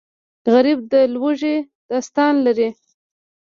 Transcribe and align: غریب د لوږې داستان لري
غریب 0.53 0.79
د 0.91 0.93
لوږې 1.13 1.55
داستان 1.91 2.33
لري 2.45 2.69